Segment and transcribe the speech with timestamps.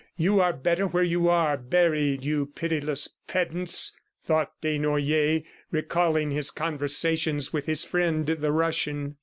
[0.25, 7.53] You are better where you are buried, you pitiless pedants!" thought Desnoyers, recalling his conversations
[7.53, 9.17] with his friend, the Russian.